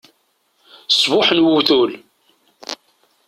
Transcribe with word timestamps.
Ṣṣbuḥ 0.93 1.27
n 1.31 1.39
uwtul! 1.45 1.91